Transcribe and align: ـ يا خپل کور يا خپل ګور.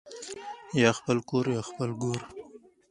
ـ 0.41 0.81
يا 0.81 0.89
خپل 0.99 1.17
کور 1.29 1.45
يا 1.55 1.61
خپل 1.69 1.89
ګور. 2.01 2.21